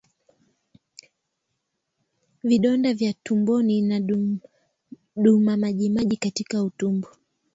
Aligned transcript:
Vidonda 2.43 2.93
vya 2.93 3.13
tumboni 3.13 3.81
na 3.81 3.99
damumajimaji 5.15 6.17
katika 6.17 6.63
utumbo 6.63 7.07